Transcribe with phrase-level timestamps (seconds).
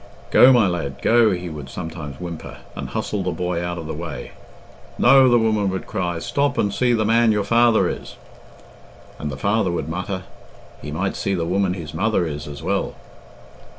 [0.31, 3.93] "Go, my lad, go," he would sometimes whimper, and hustle the boy out of the
[3.93, 4.31] way.
[4.97, 8.15] "No," the woman would cry, "stop and see the man your father is."
[9.19, 10.23] And the father would mutter,
[10.81, 12.95] "He might see the woman his mother is as well."